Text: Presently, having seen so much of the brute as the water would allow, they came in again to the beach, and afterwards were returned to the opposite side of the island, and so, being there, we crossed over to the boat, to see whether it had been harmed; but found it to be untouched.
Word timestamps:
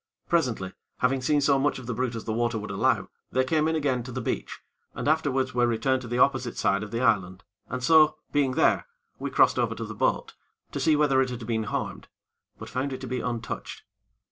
Presently, 0.27 0.73
having 0.97 1.21
seen 1.21 1.41
so 1.41 1.59
much 1.59 1.77
of 1.77 1.85
the 1.85 1.93
brute 1.93 2.15
as 2.15 2.25
the 2.25 2.33
water 2.33 2.57
would 2.57 2.71
allow, 2.71 3.09
they 3.31 3.43
came 3.43 3.67
in 3.67 3.75
again 3.75 4.01
to 4.01 4.11
the 4.11 4.19
beach, 4.19 4.59
and 4.95 5.07
afterwards 5.07 5.53
were 5.53 5.67
returned 5.67 6.01
to 6.01 6.07
the 6.07 6.17
opposite 6.17 6.57
side 6.57 6.81
of 6.81 6.89
the 6.89 7.01
island, 7.01 7.43
and 7.67 7.83
so, 7.83 8.17
being 8.31 8.53
there, 8.53 8.87
we 9.19 9.29
crossed 9.29 9.59
over 9.59 9.75
to 9.75 9.85
the 9.85 9.93
boat, 9.93 10.33
to 10.71 10.79
see 10.79 10.95
whether 10.95 11.21
it 11.21 11.29
had 11.29 11.45
been 11.45 11.65
harmed; 11.65 12.07
but 12.57 12.67
found 12.67 12.91
it 12.91 13.01
to 13.01 13.07
be 13.07 13.19
untouched. 13.21 13.83